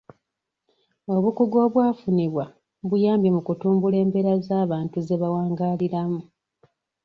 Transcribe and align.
Obukugu 1.15 1.55
obwafunibwa 1.65 2.45
buyambye 2.89 3.29
mu 3.35 3.41
kutumbula 3.47 3.95
embeera 4.03 4.33
z'abantu 4.45 4.97
ze 5.07 5.15
bawangaaliramu. 5.21 6.21